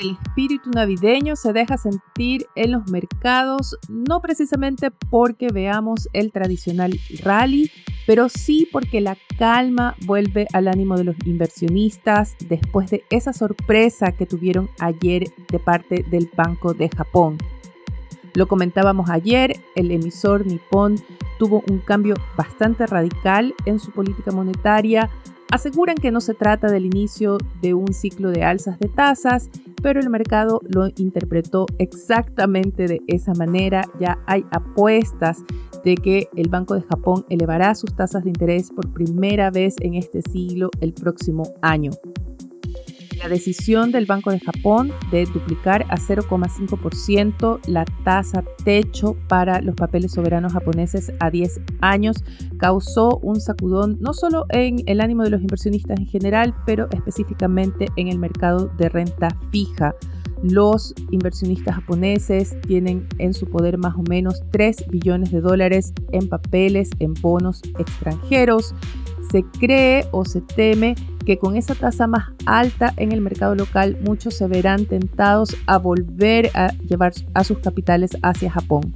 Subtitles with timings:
[0.00, 6.98] El espíritu navideño se deja sentir en los mercados, no precisamente porque veamos el tradicional
[7.22, 7.70] rally,
[8.06, 14.12] pero sí porque la calma vuelve al ánimo de los inversionistas después de esa sorpresa
[14.12, 17.38] que tuvieron ayer de parte del Banco de Japón.
[18.34, 20.96] Lo comentábamos ayer, el emisor nipón
[21.38, 25.10] tuvo un cambio bastante radical en su política monetaria,
[25.50, 29.48] Aseguran que no se trata del inicio de un ciclo de alzas de tasas,
[29.82, 33.82] pero el mercado lo interpretó exactamente de esa manera.
[34.00, 35.38] Ya hay apuestas
[35.84, 39.94] de que el Banco de Japón elevará sus tasas de interés por primera vez en
[39.94, 41.90] este siglo el próximo año.
[43.18, 49.74] La decisión del Banco de Japón de duplicar a 0,5% la tasa techo para los
[49.74, 52.22] papeles soberanos japoneses a 10 años
[52.58, 57.88] causó un sacudón no solo en el ánimo de los inversionistas en general, pero específicamente
[57.96, 59.94] en el mercado de renta fija.
[60.44, 66.28] Los inversionistas japoneses tienen en su poder más o menos 3 billones de dólares en
[66.28, 68.74] papeles, en bonos extranjeros.
[69.32, 70.94] Se cree o se teme
[71.28, 75.76] que con esa tasa más alta en el mercado local muchos se verán tentados a
[75.76, 78.94] volver a llevar a sus capitales hacia Japón.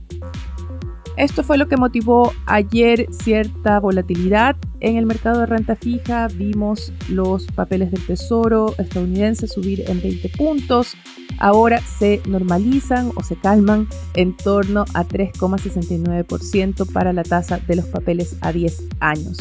[1.18, 6.26] Esto fue lo que motivó ayer cierta volatilidad en el mercado de renta fija.
[6.28, 10.94] Vimos los papeles del Tesoro estadounidense subir en 20 puntos.
[11.38, 17.84] Ahora se normalizan o se calman en torno a 3,69% para la tasa de los
[17.84, 19.36] papeles a 10 años.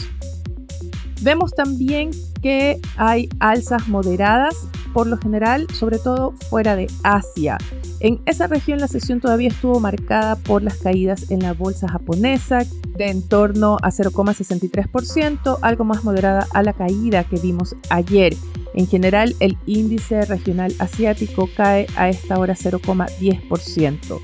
[1.21, 2.09] Vemos también
[2.41, 7.57] que hay alzas moderadas, por lo general, sobre todo fuera de Asia.
[7.99, 12.65] En esa región la sesión todavía estuvo marcada por las caídas en la bolsa japonesa
[12.97, 18.33] de en torno a 0,63%, algo más moderada a la caída que vimos ayer.
[18.73, 24.21] En general, el índice regional asiático cae a esta hora 0,10%.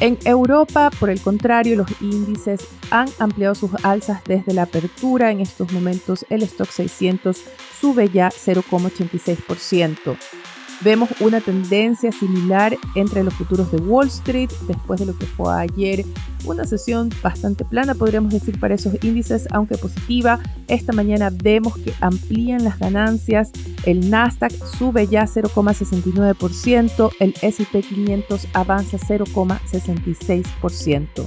[0.00, 5.30] En Europa, por el contrario, los índices han ampliado sus alzas desde la apertura.
[5.30, 7.40] En estos momentos el stock 600
[7.80, 10.16] sube ya 0,86%.
[10.80, 15.54] Vemos una tendencia similar entre los futuros de Wall Street después de lo que fue
[15.54, 16.04] ayer
[16.46, 20.40] una sesión bastante plana, podríamos decir, para esos índices, aunque positiva.
[20.68, 23.50] Esta mañana vemos que amplían las ganancias.
[23.84, 31.26] El Nasdaq sube ya 0,69%, el SP 500 avanza 0,66%.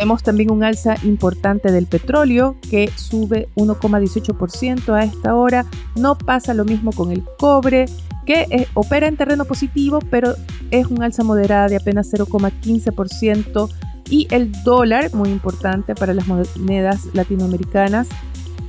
[0.00, 5.66] Vemos también un alza importante del petróleo que sube 1,18% a esta hora.
[5.94, 7.84] No pasa lo mismo con el cobre
[8.24, 10.34] que eh, opera en terreno positivo, pero
[10.70, 13.68] es un alza moderada de apenas 0,15%.
[14.08, 18.08] Y el dólar, muy importante para las monedas latinoamericanas,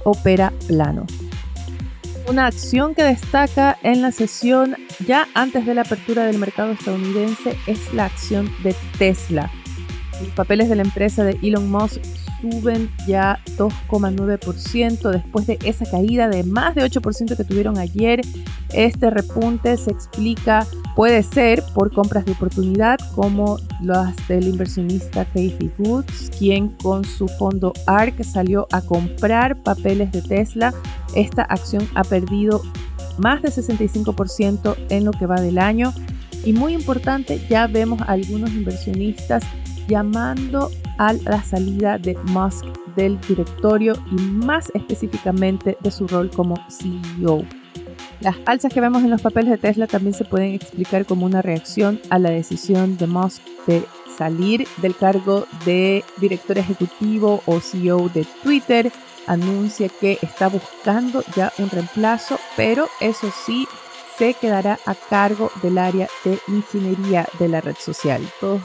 [0.03, 1.05] opera plano.
[2.27, 4.75] Una acción que destaca en la sesión
[5.07, 9.49] ya antes de la apertura del mercado estadounidense es la acción de Tesla.
[10.21, 12.01] Los papeles de la empresa de Elon Musk
[12.41, 18.21] suben ya 2,9% después de esa caída de más de 8% que tuvieron ayer.
[18.73, 20.65] Este repunte se explica,
[20.95, 27.27] puede ser por compras de oportunidad como las del inversionista Casey Woods, quien con su
[27.27, 30.73] fondo ARK salió a comprar papeles de Tesla.
[31.15, 32.61] Esta acción ha perdido
[33.17, 35.93] más de 65% en lo que va del año.
[36.43, 39.43] Y muy importante, ya vemos a algunos inversionistas
[39.91, 42.65] llamando a la salida de Musk
[42.95, 47.43] del directorio y más específicamente de su rol como CEO.
[48.21, 51.41] Las alzas que vemos en los papeles de Tesla también se pueden explicar como una
[51.41, 53.83] reacción a la decisión de Musk de
[54.17, 58.91] salir del cargo de director ejecutivo o CEO de Twitter.
[59.27, 63.67] Anuncia que está buscando ya un reemplazo, pero eso sí,
[64.17, 68.21] se quedará a cargo del área de ingeniería de la red social.
[68.39, 68.61] Todos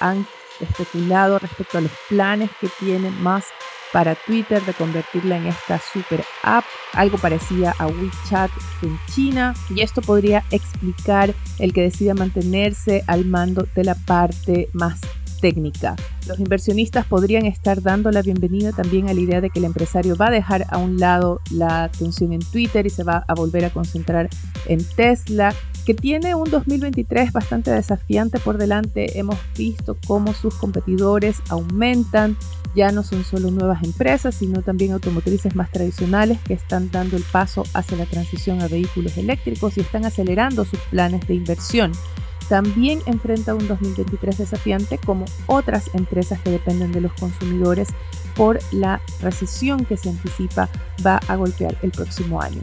[0.00, 0.26] han
[0.60, 3.48] especulado respecto a los planes que tiene Musk
[3.92, 8.50] para Twitter de convertirla en esta super app, algo parecida a WeChat
[8.82, 14.68] en China, y esto podría explicar el que decida mantenerse al mando de la parte
[14.72, 15.00] más
[15.40, 15.96] técnica.
[16.26, 20.16] Los inversionistas podrían estar dando la bienvenida también a la idea de que el empresario
[20.16, 23.64] va a dejar a un lado la atención en Twitter y se va a volver
[23.64, 24.28] a concentrar
[24.66, 25.54] en Tesla,
[25.86, 29.18] que tiene un 2023 bastante desafiante por delante.
[29.18, 32.36] Hemos visto cómo sus competidores aumentan.
[32.74, 37.22] Ya no son solo nuevas empresas, sino también automotrices más tradicionales que están dando el
[37.22, 41.92] paso hacia la transición a vehículos eléctricos y están acelerando sus planes de inversión
[42.48, 47.88] también enfrenta un 2023 desafiante como otras empresas que dependen de los consumidores
[48.36, 50.68] por la recesión que se anticipa
[51.04, 52.62] va a golpear el próximo año.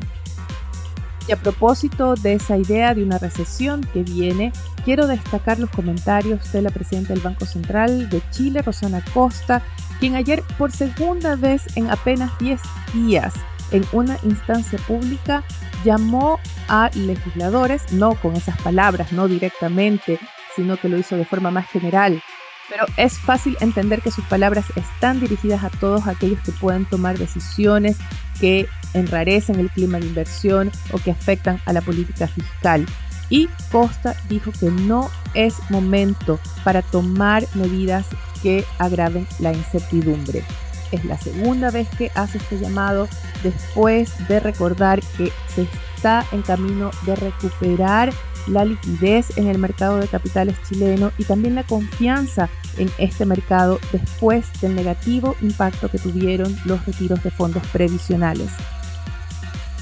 [1.27, 4.51] Y a propósito de esa idea de una recesión que viene,
[4.83, 9.61] quiero destacar los comentarios de la presidenta del Banco Central de Chile, Rosana Costa,
[9.99, 12.59] quien ayer por segunda vez en apenas 10
[12.93, 13.33] días
[13.71, 15.43] en una instancia pública
[15.83, 20.19] llamó a legisladores, no con esas palabras, no directamente,
[20.55, 22.21] sino que lo hizo de forma más general.
[22.69, 27.17] Pero es fácil entender que sus palabras están dirigidas a todos aquellos que pueden tomar
[27.17, 27.97] decisiones
[28.39, 32.85] que enrarecen el clima de inversión o que afectan a la política fiscal.
[33.29, 38.05] Y Costa dijo que no es momento para tomar medidas
[38.41, 40.43] que agraven la incertidumbre.
[40.91, 43.07] Es la segunda vez que hace este llamado
[43.41, 48.13] después de recordar que se está en camino de recuperar
[48.47, 53.79] la liquidez en el mercado de capitales chileno y también la confianza en este mercado
[53.91, 58.49] después del negativo impacto que tuvieron los retiros de fondos previsionales.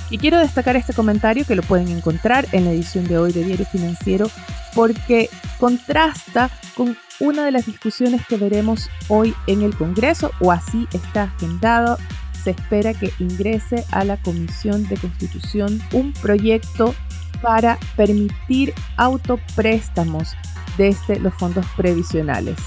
[0.09, 3.45] Y quiero destacar este comentario que lo pueden encontrar en la edición de hoy de
[3.45, 4.29] Diario Financiero
[4.75, 10.87] porque contrasta con una de las discusiones que veremos hoy en el Congreso, o así
[10.91, 11.97] está agendado.
[12.43, 16.95] Se espera que ingrese a la Comisión de Constitución un proyecto
[17.41, 20.33] para permitir autopréstamos
[20.77, 22.57] desde los fondos previsionales.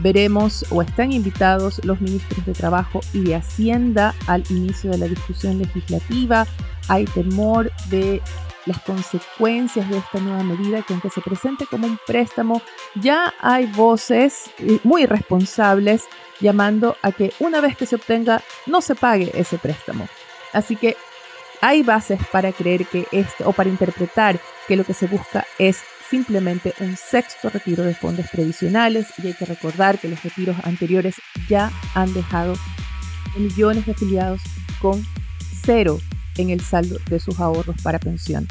[0.00, 5.06] Veremos o están invitados los ministros de Trabajo y de Hacienda al inicio de la
[5.06, 6.46] discusión legislativa.
[6.88, 8.22] Hay temor de
[8.64, 12.62] las consecuencias de esta nueva medida que aunque se presente como un préstamo,
[12.94, 14.50] ya hay voces
[14.84, 16.04] muy responsables
[16.40, 20.06] llamando a que una vez que se obtenga no se pague ese préstamo.
[20.52, 20.96] Así que
[21.60, 25.78] hay bases para creer que este o para interpretar que lo que se busca es
[26.08, 31.16] simplemente un sexto retiro de fondos previsionales y hay que recordar que los retiros anteriores
[31.48, 32.54] ya han dejado
[33.36, 34.40] millones de afiliados
[34.80, 35.04] con
[35.62, 35.98] cero
[36.36, 38.46] en el saldo de sus ahorros para pensión.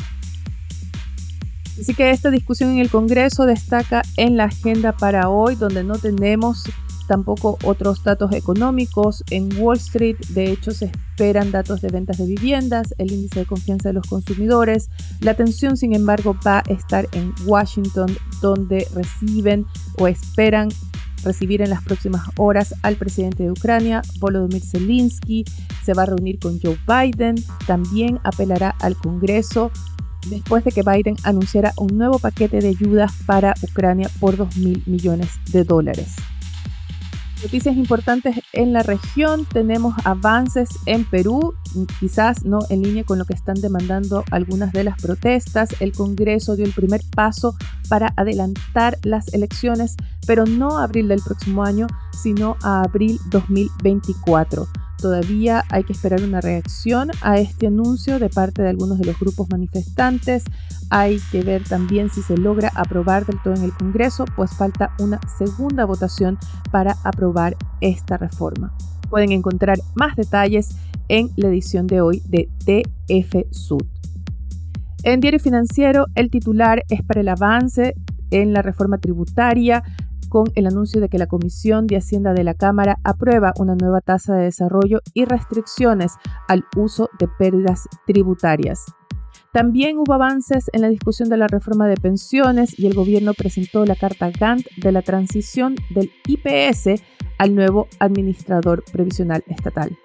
[1.79, 5.97] Así que esta discusión en el Congreso destaca en la agenda para hoy, donde no
[5.97, 6.63] tenemos
[7.07, 9.23] tampoco otros datos económicos.
[9.31, 13.45] En Wall Street, de hecho, se esperan datos de ventas de viviendas, el índice de
[13.45, 14.89] confianza de los consumidores.
[15.21, 19.65] La atención, sin embargo, va a estar en Washington, donde reciben
[19.97, 20.69] o esperan
[21.23, 25.45] recibir en las próximas horas al presidente de Ucrania, Volodymyr Zelensky,
[25.83, 29.71] se va a reunir con Joe Biden, también apelará al Congreso
[30.29, 34.83] después de que Biden anunciara un nuevo paquete de ayudas para Ucrania por 2 mil
[34.85, 36.15] millones de dólares.
[37.43, 41.53] Noticias importantes en la región, tenemos avances en Perú,
[41.99, 45.69] quizás no en línea con lo que están demandando algunas de las protestas.
[45.79, 47.55] El Congreso dio el primer paso
[47.89, 49.95] para adelantar las elecciones,
[50.25, 54.67] pero no a abril del próximo año, sino a abril 2024.
[54.97, 59.19] Todavía hay que esperar una reacción a este anuncio de parte de algunos de los
[59.19, 60.43] grupos manifestantes.
[60.89, 64.95] Hay que ver también si se logra aprobar del todo en el Congreso, pues falta
[64.99, 66.39] una segunda votación
[66.71, 68.73] para aprobar esta reforma.
[69.09, 70.69] Pueden encontrar más detalles
[71.09, 73.85] en la edición de hoy de TF Sud.
[75.03, 77.93] En Diario Financiero, el titular es para el avance
[78.31, 79.83] en la reforma tributaria
[80.27, 84.01] con el anuncio de que la Comisión de Hacienda de la Cámara aprueba una nueva
[84.01, 86.13] tasa de desarrollo y restricciones
[86.47, 88.85] al uso de pérdidas tributarias.
[89.53, 93.85] También hubo avances en la discusión de la reforma de pensiones y el gobierno presentó
[93.85, 97.01] la carta Gantt de la transición del IPS
[97.37, 99.97] al nuevo administrador previsional estatal.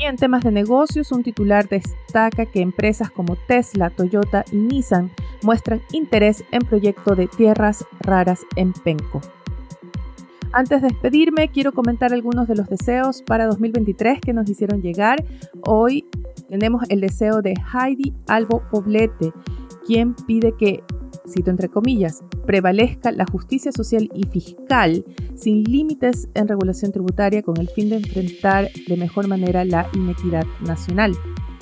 [0.00, 5.10] Y en temas de negocios, un titular destaca que empresas como Tesla, Toyota y Nissan
[5.42, 9.20] muestran interés en proyecto de tierras raras en Penco.
[10.52, 15.22] Antes de despedirme, quiero comentar algunos de los deseos para 2023 que nos hicieron llegar.
[15.66, 16.06] Hoy
[16.48, 19.34] tenemos el deseo de Heidi Albo Poblete,
[19.86, 20.82] quien pide que
[21.30, 27.58] cito entre comillas, prevalezca la justicia social y fiscal sin límites en regulación tributaria con
[27.58, 31.12] el fin de enfrentar de mejor manera la inequidad nacional.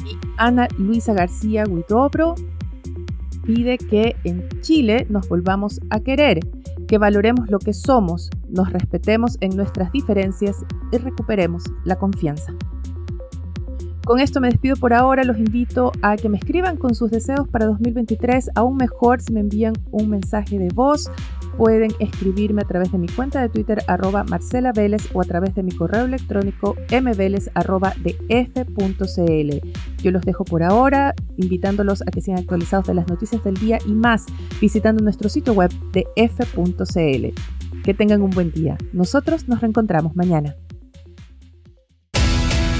[0.04, 2.34] Y Ana Luisa García Huidobro
[3.44, 6.40] pide que en Chile nos volvamos a querer,
[6.86, 12.54] que valoremos lo que somos nos respetemos en nuestras diferencias y recuperemos la confianza.
[14.08, 17.46] Con esto me despido por ahora, los invito a que me escriban con sus deseos
[17.46, 21.10] para 2023, aún mejor si me envían un mensaje de voz,
[21.58, 25.54] pueden escribirme a través de mi cuenta de Twitter arroba Marcela Vélez o a través
[25.54, 27.50] de mi correo electrónico mveles
[30.02, 33.78] Yo los dejo por ahora, invitándolos a que sean actualizados de las noticias del día
[33.84, 34.24] y más,
[34.58, 37.26] visitando nuestro sitio web de f.cl.
[37.84, 38.78] Que tengan un buen día.
[38.94, 40.56] Nosotros nos reencontramos mañana.